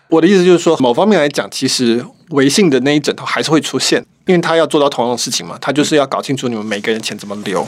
[0.09, 7.67] 我的意思就是说，某方面来讲，其实微信的那一整套还是会出现，因为他要做到同样的事情嘛，他就是要搞清楚你们每个人钱怎么流，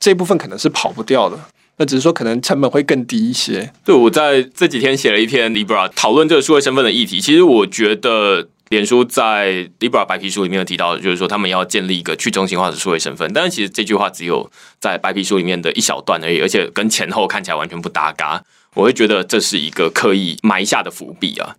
[0.00, 1.38] 这一部分可能是跑不掉的。
[1.78, 3.72] 那只是说，可能成本会更低一些。
[3.84, 7.20] 对，我在这几天写了一篇 Libra 讨论这个数位身份的议题。
[7.20, 13.32] 其实我觉得，脸书在 Libra 白皮书里面有提到，就是说他们要建立一个去中心化的数位身份。
[13.32, 18.42] 但是其实这句话只有在白皮书里面的一小段而已，而且跟前后看起来完全不搭嘎。
[18.74, 21.54] 我会觉得这是一个刻意埋下的伏笔啊。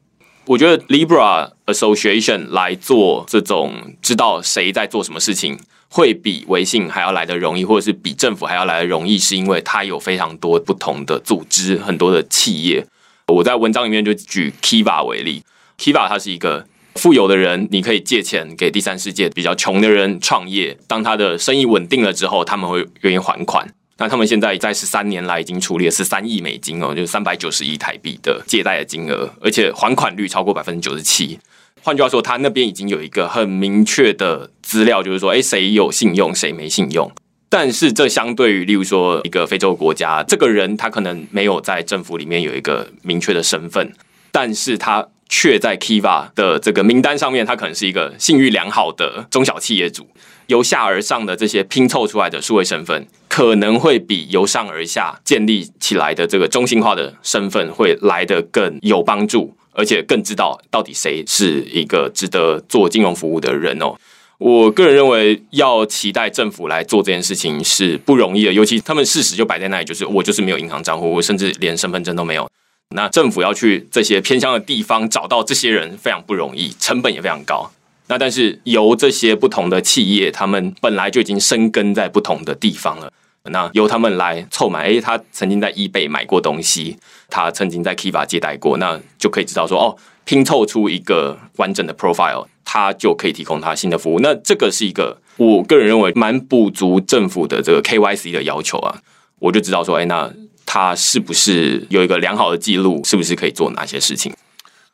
[0.50, 5.60] 我觉得 Libra Association 来做这种知道谁在做什么事情。
[5.92, 12.86] 会比微信还要来得容易，或者是比政府还要来得容易，是因为它有非常多不同的组织，很多的企业。
[13.28, 15.42] 我在文章里面就举 Kiva 为例
[15.80, 23.68] ，Kiva 它是一个富有的人，你可以借钱给第三世界比较穷的人创业，当他的生意稳定了之后，他们会愿意还款。
[24.00, 31.38] 那他们现在在十三年来已经处理了十三亿美金哦，就是三百九十亿台币的借贷的金额，而且还款率超过百分之九十七。
[31.82, 37.12] 换句话说，他那边已经有一个很明确的资料，就是说，哎，谁有信用，谁没信用。
[37.50, 43.92] 但是，这相对于，例如说，一个非洲国家，这个人他可能没有在政府里面有一个明确的身份，
[44.32, 50.08] 但是他却在 Kiva 的这个名单上面，他可能是一个信誉良好的中小企业主。
[50.50, 59.56] 由下而上的这些拼凑出来的数位身份，可能会比由上而下建立起来的这个中心化的身份会来得更有帮助。
[59.72, 63.96] 而且更知道到底谁是一个值得做金融服务的人哦。
[64.38, 72.50] 我个人认为，要期待政府来做这件事情是不容易的，尤其他们事实就摆在那里，就是我就是没有银行账户，我甚至连身份证都没有。
[72.94, 77.72] 那政府要去这些偏乡的地方找到这些人非常不容易，成本也非常高。
[78.10, 83.12] 那但是由这些不同的企业，他们本来就已经生根在不同的地方了。
[83.52, 86.98] 那由他们来凑满，诶，他曾经在 eBay 买过东西，
[87.30, 89.95] 他曾经在 Kiva 借贷过，那就可以知道说，哦，
[90.26, 94.19] 拼凑出一个完整的 profile，他就可以提供他新的服务。
[94.19, 99.00] 那这个是一个我个人认为蛮补足政府的这个 KYC 的要求啊，
[99.38, 100.32] 我就知道说，诶，那
[100.65, 104.34] 他是不是有一个良好的记录，是不是可以做哪些事情？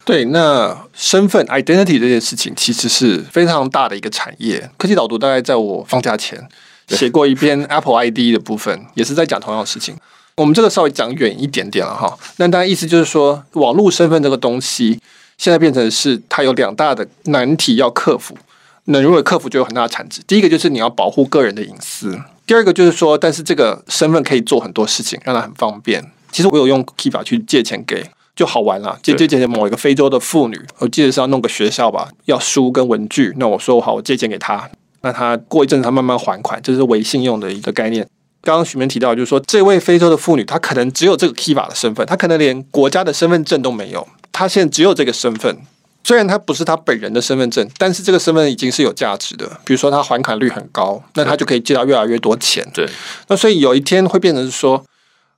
[0.05, 4.69] 对，那身份 identity 这件事情其实是非常大的一个产业。
[4.77, 6.47] 科技导读大概在我放假前。
[6.89, 9.97] 写过一篇 Apple ID 的部分，也是在讲同样的事情。
[10.35, 12.15] 我们这个稍微讲远一点点了哈。
[12.37, 14.99] 那大家意思就是说，网络身份这个东西，
[15.35, 18.37] 现在变成是它有两大的难题要克服。
[18.83, 20.21] 那如果克服，就有很大的产值。
[20.27, 22.15] 第一个就是你要保护个人的隐私。
[22.45, 26.11] 第二个就是说，但是这个身份可以做很多事情，让它很方便。
[26.31, 28.99] 其实我有用 Kiva 去借钱给，就好玩了。
[29.01, 33.33] 借借钱给某一个非洲的妇女，我记得是要弄个学校吧，要书跟文具。
[33.37, 34.69] 那我说好，我借钱给她。
[35.01, 38.05] 那她过一阵子，她慢慢还款，这是微信用的一个概念。
[38.41, 45.57] 刚刚许明提到，就是说这位非洲的妇女，她可能只有这个 Kiva 的身份，她可能连国家的身份证都没有，她现在只有这个身份。
[46.03, 49.47] 虽然她不是她本人的身份证，但是这个身份已经是有价值的。
[49.65, 52.63] 比如说，她还款率很高，那她就可以借到越来越多钱。
[52.73, 52.87] 对。
[53.27, 54.85] 那所以有一天会变成是说，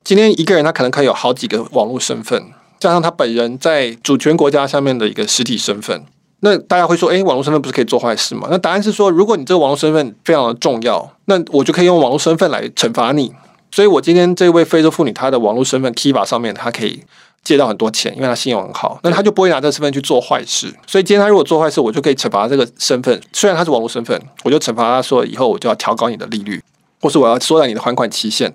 [0.04, 2.42] 今天一个人他可能可以有好几个网络身份，
[2.80, 6.04] 加上他本人在主权国家下面的一个实体身份。
[6.42, 8.48] 那大家会说，诶，网络身份不是可以做坏事吗？
[8.52, 13.34] 那答案是说，如果你这个网络身份非常的重要，那我就可以用网络身份来惩罚你。
[13.72, 17.04] 所以我今天这位非洲妇女，她的网络身份 Kiva 上面，她可以
[17.44, 20.72] 借到很多钱，因为她信用很好，那她就不会拿这个身份去做坏事。
[20.86, 23.20] 所以今天她如果做坏事，我就可以惩罚这个身份。
[23.34, 26.64] 虽然她是网络身份，我就惩罚她说，以后我就要调高你的利率，
[27.02, 28.54] 或是我要缩短你的还款期限，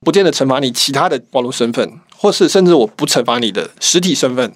[0.00, 4.52] 不见得惩罚你其他的网络身份，或是甚至我不惩罚你的实体身份。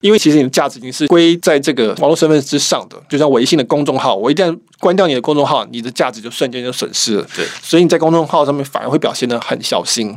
[0.00, 7.26] 因为其实你的价值已经是归在这个网络身份之上的，就像微信的公众号，我一旦关掉你的公众号，你的价值就瞬间就损失了。
[7.36, 10.16] 对，所以你在公众号上面反而会表现得很小心，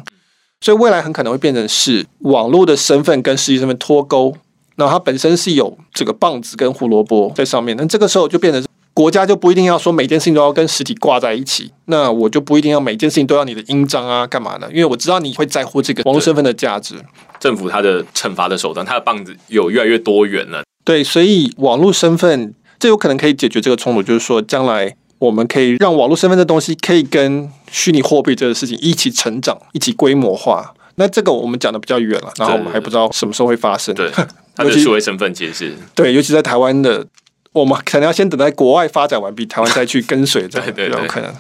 [0.62, 4.34] 所以未来很可能会变成是网络的身份跟实际身份脱钩，
[4.78, 8.64] 那它本身是有这个棒子跟胡萝卜在上面，那这个时候就变成。
[8.94, 14.70] 国家就不一定要说每件事情都要跟实体挂在一起，那我就不一定要每件事情都要你的印章啊，干嘛的？
[14.70, 16.96] 因为我知道你会在乎这个网络身份的价值。
[17.40, 20.62] 政府它的惩罚的手段，它的棒子有越来越多元了。
[20.86, 30.72] 对，所以网络身份这有可能可以解决这个冲突，就是说将来我们可以让网络身份的东西可以跟虚拟货币这个事情一起成长，一起规模化。
[30.96, 33.96] 那这个我们讲的比较远了，然后我们还不知道什么时候会发生。
[33.96, 34.12] 对，
[34.56, 37.08] 它的数位身份其实是对，尤其在台湾的。
[37.54, 41.34] 我们可能要先等待国外发展完毕，台湾再去跟随， 这样对对对，有可能。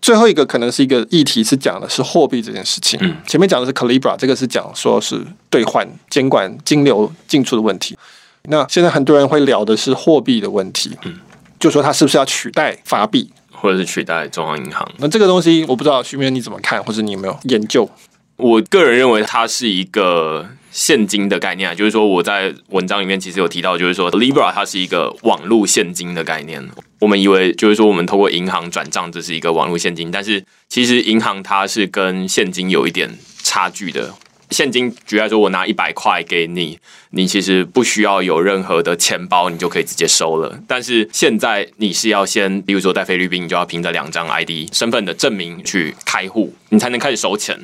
[0.00, 2.98] 最后一个可能是一个议题，是讲的是货币这件事情。
[3.02, 7.98] 嗯，前面讲的是 Calibra，这个是讲说是兑换监管金流进出的问题。
[8.44, 11.18] 那现在很多人会聊的是货币的问题，嗯，
[11.58, 14.88] 就说它是不是要取代法币，或者是取代中央银行？
[14.98, 17.90] 那这个东西我不知道，徐明你怎么看，或者你有没有研究？
[18.36, 20.46] 我个人认为它是一个
[20.78, 26.64] 现金的概念啊，就是说我在文章里面其实有提到，就是说 Libra 它是一个网络现金的概念。
[27.00, 33.10] 我们以为就是说我们透过银行转账这是一个网络现金，但是其实银行它是跟现金有一点
[33.42, 34.14] 差距的。
[34.50, 36.78] 现金举例来说，我拿一百块给你，
[37.10, 40.60] 你其实不需要有任何的钱包，你就可以直接收了。
[40.68, 47.58] 但是现在你是要先，比如说在菲律宾，你就要凭着两张 ID 身份的证明去开户，你才能开始收钱。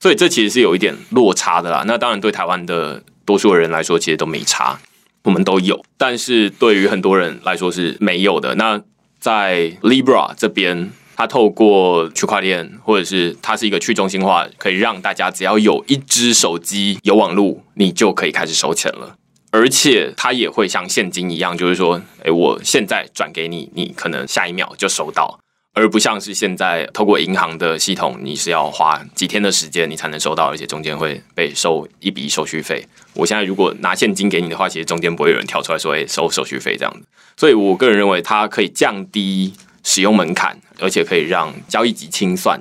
[0.00, 1.84] 所以这其实是有一点落差的啦。
[1.86, 4.80] 那当然，对台湾的多数人来说，其实都没差，
[5.24, 5.84] 我们都有。
[5.98, 8.54] 但是对于很多人来说是没有的。
[8.54, 8.80] 那
[9.18, 19.16] 在 Libra 这边，它透过区块链，或者是它是一个去中心化，可以让大家只要有一支手机有网络，你就可以开始收钱了。
[19.52, 25.40] 而且它也会像现金一样，就是说，诶，我现在转给你，你可能下一秒就收到。
[25.72, 32.84] 而不像是现在透过银行的系统，你是要花几天的时间你才能收到，而且中间会被收一笔手续费。
[33.14, 37.06] 我现在如果拿现金给你的话，其实中间不会有人跳出来说“哎，收手续费”这样子。
[37.36, 39.54] 所以我个人认为它可以降低
[39.84, 42.60] 使用门槛，而且可以让交易及清算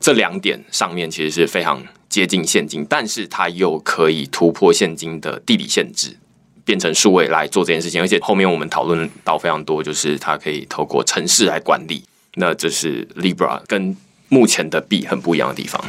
[0.00, 6.16] 这两点上面其实是非常接近现金，但是它又可以突破现金的地理限制，
[6.64, 8.02] 变成数位来做这件事情。
[8.02, 12.02] 而且后面我们讨论到非常多，就是它可以透过城市来管理。
[12.34, 13.96] 那这是 Libra 跟
[14.28, 15.82] 目前的币很不一样的地方。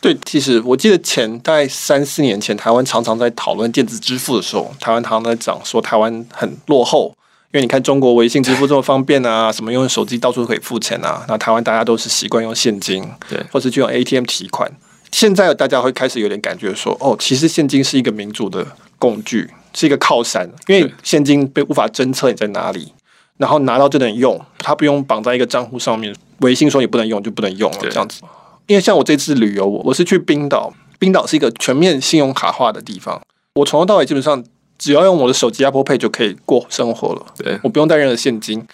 [0.00, 7.12] 对，其实我记得前大概三四年前，台湾常常在讨论电子支付的时候，台湾常常在讲说台湾很落后，
[7.52, 14.70] 因为你看中国微信支付这么方便啊，什么用手机到处都可以付钱啊，那台湾大家都是习惯用现金，对，或是去用 ATM 提款。
[15.10, 18.64] 现在大家会开始有点感觉说，哦，其实现金是一个民主的
[18.98, 22.92] 工具，是一个靠山，因为现金被无法侦测你在哪里。
[23.36, 26.14] 然后拿到就能用，它不用绑在一个账户上面。
[26.40, 28.20] 微信说你不能用就不能用了，这样子。
[28.66, 33.20] 因为像我这次旅游，我我是去冰岛，冰岛是一个全面信用卡化的地方。
[33.54, 34.44] 我从头到尾基本上
[34.78, 38.66] 只要用我的手机 Apple Pay 就可以过生活了，对，我不用带任何现金。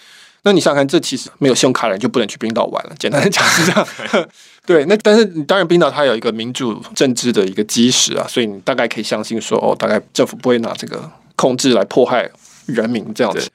[0.45, 2.91] 那你想想看，这其实没有信用卡的人就不能去冰岛玩了。
[2.99, 3.87] 简单的讲是这样。
[4.67, 12.29] 对，那但是你当然冰岛它有一个民主政治的一个基石啊，所以你大概可以相信说，哦，大概政府不会拿这个控制来迫害
[12.65, 13.49] 人民这样子。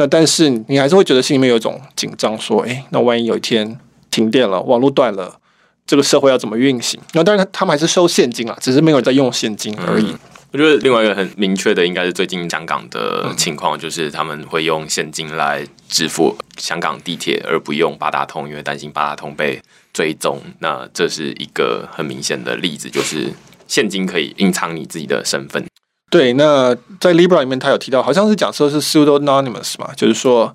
[0.00, 3.78] 那但是你还是会觉得心里面有一种紧张，说，哎，那万一有一天
[4.10, 5.38] 停电了，网络断了，
[5.86, 6.98] 这个社会要怎么运行？
[7.12, 10.06] 那当然，他们还是收现金啊，只是没有人在用现金而已。
[10.06, 10.18] 嗯，
[10.52, 19.60] 我觉得另外一个很明确的，应该是最近香港的情况，就是他们会用现金来支付香港地铁，而不用八达通，因为担心八达通被
[19.92, 20.40] 追踪。
[20.60, 23.30] 那这是一个很明显的例子，就是
[23.66, 25.62] 现金可以隐藏你自己的身份。
[26.10, 30.54] 对，那在 Libra 里面，他有提到，好像是讲说是 pseudo-anonymous 嘛，就是说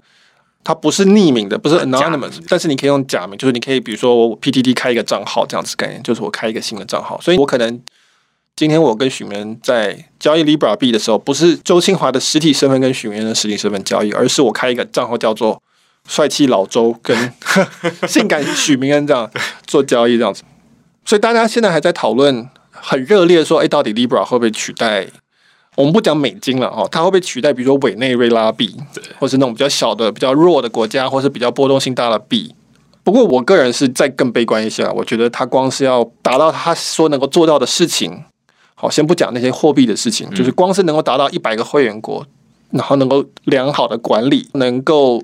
[0.66, 7.82] 它不是匿名的，不是 anonymous，但是你可以用假名，就是你可以比如说我 PTT 开一个账号这样子概念，就是我开一个新的账号，所以我可能
[8.56, 15.62] 今天我跟许明在交易 Libra 币的时候，不是周清华的实体身份跟许明的实体身份交易，而是我开一个账号叫做
[16.06, 17.34] 帅气老周跟
[18.10, 19.32] 性感许明恩这样
[19.66, 20.43] 做交易这样子，
[21.06, 25.08] 所以大家现在还在讨论很热烈说，哎，到底 Libra 会不会取代？
[25.76, 32.55] 我们不讲美金了哦，它会被取代比如说委内瑞拉币，对，或是那种比较小的、比较弱的国家，或是比较波动性大的币？
[33.03, 38.23] 不过我个人是再更悲观一些了，我觉得它光是要达到他说能够做到的事情，
[38.73, 42.26] 好，先不讲那些货币的事情，就是光是能够达到一百个会员国，
[42.71, 45.21] 然后能够良好的管理，能够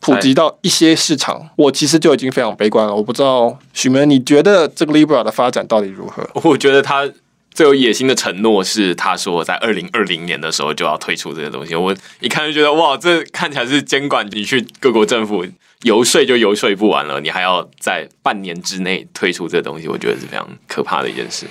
[0.00, 2.94] 普及到一些市场，我其实就已经非常悲观了。
[2.94, 6.28] 我不知道许明，你觉得这个 Libra 的发展到底如何？
[6.42, 7.08] 我觉得它。
[7.54, 11.74] 最有野心的承诺是，他说在二零二零年的时候就要推出这个东西。
[11.74, 15.44] 我一看就觉得，哇，这看起来是监管你去各国政府
[15.82, 21.46] 游说就游说不完了，你还要在半年之内推出这个东西，我觉得是非常可怕的一件事。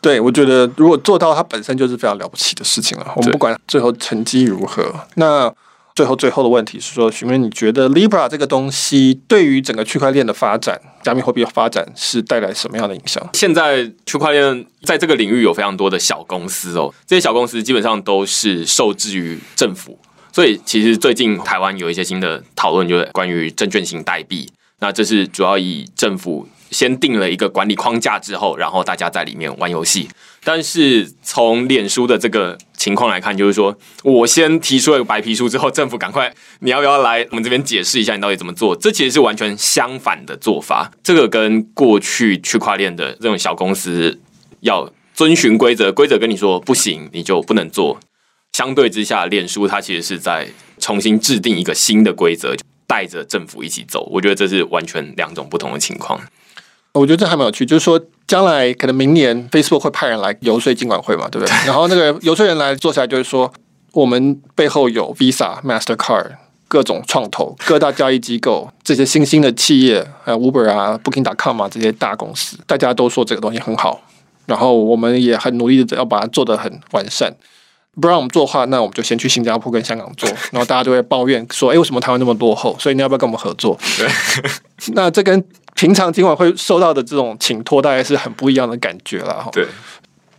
[0.00, 3.12] 对，我觉得如果做到，它本身就是非常了不起的事情了。
[3.16, 5.52] 我们不管最后成绩如何，那。
[5.94, 13.24] 最后，最后的问题是说，许明，你觉得 Libra 这个东西对于整个区块链的发展、加密货币的发展是带来什么样的影响？
[13.32, 19.96] 现在区块链在这个领域有非常多的小公司哦，这些小公司基本上都是受制于政府，
[20.32, 24.50] 所以其实最近台湾有一些新的讨论，就是关于证券型代币。
[24.80, 30.08] 那这是主要以政府先定了一个管理框架之后，然后大家在里面玩游戏。
[30.44, 38.76] 但是从脸书的这个情况来看，就是说我先提出了白皮书之后，政府赶快你要不要来我们这边解释一下你到底怎么做？
[38.76, 40.92] 这其实是完全相反的做法。
[41.02, 44.20] 这个跟过去区块链的这种小公司
[44.60, 47.98] 要遵循规则，规则跟你说不行，你就不能做。
[48.52, 50.46] 相对之下，脸书它其实是在
[50.78, 52.54] 重新制定一个新的规则，
[52.86, 54.06] 带着政府一起走。
[54.12, 56.20] 我觉得这是完全两种不同的情况。
[56.94, 61.52] 我觉得这还蛮有趣，就是说，将来可能明年 Facebook 会派人来游说金管会嘛，对不对？
[61.66, 63.52] 然后那个游说人来坐下来，就是说，
[63.92, 66.36] 我们背后有 Visa、Mastercard
[66.68, 74.00] 各种创投、各大交易机构、这些新兴的企业，还有 Uber 啊、Booking.com 啊这些大公司，大家都说这个东西很好，
[74.46, 77.34] 然后我们也很努力的要把它做得很完善。
[78.00, 83.78] 不让我们做的话，那我们就先去新加坡跟香港做，然后大家就会抱怨说：“哎，为什么台湾那么落后？”所以你要不要跟我们合作？
[83.96, 84.08] 对，
[84.94, 85.40] 那这跟
[85.74, 89.50] 平常今晚会受到的这种请托，大概是很不一样的感觉了哈。
[89.52, 89.66] 对，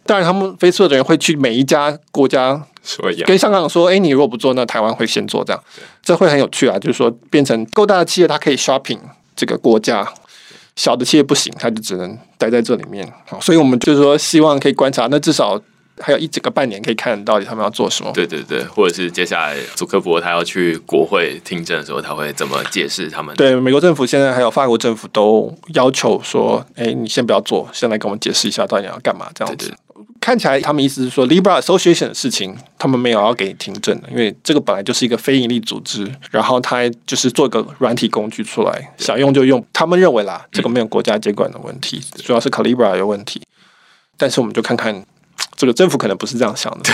[0.05, 5.63] 当然他们 Facebook 的人会去每一家国家说一样，跟香港说：“哎，你如果不做，那台湾会先做。”这样，
[6.01, 6.79] 这会很有趣啊！
[6.79, 8.99] 就是说，变成够大的企业，它可以 shopping
[9.35, 10.03] 这个国家；
[10.75, 13.11] 小的企业不行，它就只能待在这里面。
[13.27, 15.61] 好，所以我们就是说，希望可以观察，那至少。
[16.01, 18.11] 还有一整个半年可以看到底他们要做什么。
[18.13, 23.35] 对对对，或者是接下来祖克伯他要去国会听证的时候，他会怎么解释他们？
[23.35, 29.73] 对，美国政府现在还有法国政府都要求说：“哎，你先不要做，先来跟我们解释一下到底要干嘛。”这样子。
[30.19, 39.63] 看起来他们意思是说，Libra Association 的事情他们没有要给你听证的，因为这个本来就是一个非盈利组织，然后他就是做一个软体工具出来，想用就用。
[39.71, 43.41] 他们认为啦，这个没有国家监管的问题，主要是 Calibra 有问题。
[44.17, 45.05] 但是我们就看看。
[45.55, 46.89] 这个政府可能不是这样想的。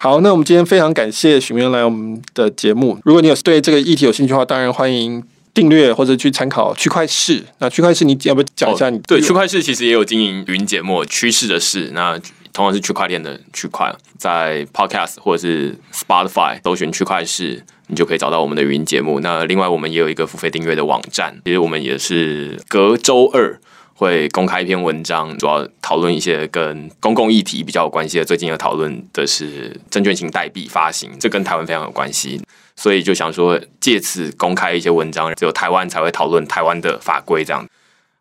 [0.00, 2.98] 好，那我们今天非常感谢许铭恩来我们的节目。
[3.04, 5.20] 如果你有对这个议题有兴趣的话，当然欢迎
[5.52, 7.44] 订阅或者去参考区块市。
[7.58, 8.96] 那区块市，你要不要讲一下你？
[8.96, 12.16] 你、哦、对区块市其实也有经营语音节目，趋势的事，那
[12.52, 19.18] 同样是区块链的区块，在 Podcast 或者是 Spotify 搜寻区块市，你就可以找到我们的语音节目。
[19.18, 23.58] 那另外，我们也有一个付费订阅的网站，其实我们也是隔周二。
[23.98, 28.24] 会公开一篇文章，主要讨论一些跟公共议题比较有关系的。
[28.24, 32.40] 最近要讨论的是证券型代币发行，这跟台湾非常有关系，
[32.76, 37.66] 所以就想说借此公开一些文章，只有台湾才会讨论台湾的法规，这样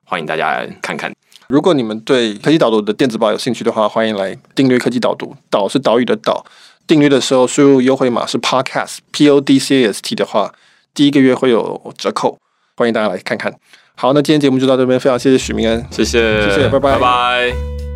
[0.04, 1.14] 欢迎大家来看看。
[1.48, 6.44] 如果你们对科技导读的电子报有兴趣的话，欢迎来订阅科技导读，岛是岛屿的岛。
[6.88, 10.52] 订阅的时候输入优惠码是 podcast p o d c a s t 的话，
[10.96, 12.40] 第一个月会有折扣，
[12.76, 13.54] 欢迎大家来看看。
[14.00, 16.20] 好，那今天节目就到这边，非常谢谢许明恩，谢谢，
[16.52, 17.87] 谢谢，拜拜，拜拜。